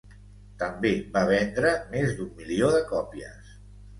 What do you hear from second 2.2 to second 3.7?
d'un milió de còpies.